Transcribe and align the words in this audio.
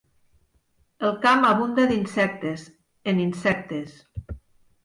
El 1.09 1.13
camp 1.25 1.45
abunda 1.51 1.85
d'insectes, 1.93 2.65
en 3.13 3.23
insectes. 3.27 3.95